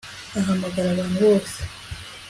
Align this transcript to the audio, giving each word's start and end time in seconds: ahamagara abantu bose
ahamagara 0.39 0.87
abantu 0.91 1.17
bose 1.25 1.59